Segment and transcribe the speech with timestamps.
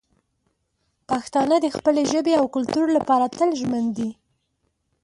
[1.09, 4.09] پښتانه د خپلې ژبې او کلتور لپاره تل ژمن دي.